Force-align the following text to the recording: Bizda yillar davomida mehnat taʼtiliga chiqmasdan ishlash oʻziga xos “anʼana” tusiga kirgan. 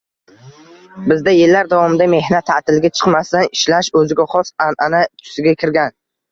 Bizda 1.11 1.33
yillar 1.39 1.69
davomida 1.73 2.07
mehnat 2.15 2.49
taʼtiliga 2.53 2.93
chiqmasdan 3.01 3.47
ishlash 3.61 3.93
oʻziga 4.03 4.29
xos 4.35 4.53
“anʼana” 4.69 5.07
tusiga 5.15 5.59
kirgan. 5.65 5.99